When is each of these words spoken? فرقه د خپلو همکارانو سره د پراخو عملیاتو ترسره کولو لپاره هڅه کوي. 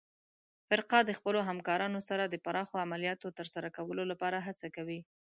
فرقه 0.67 0.97
د 1.05 1.11
خپلو 1.19 1.39
همکارانو 1.49 1.99
سره 2.09 2.23
د 2.27 2.35
پراخو 2.45 2.75
عملیاتو 2.85 3.27
ترسره 3.39 3.69
کولو 3.77 4.03
لپاره 4.11 4.37
هڅه 4.47 4.67
کوي. 4.75 4.99